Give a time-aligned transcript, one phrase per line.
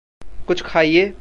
[0.47, 1.13] कुछ खाइए।